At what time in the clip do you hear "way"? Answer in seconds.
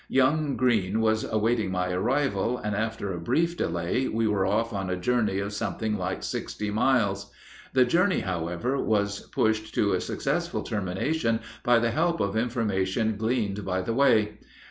13.93-14.39